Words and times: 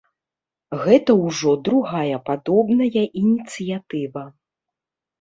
Гэта 0.85 1.11
ўжо 1.25 1.51
другая 1.69 2.17
падобная 2.31 3.05
ініцыятыва. 3.25 4.29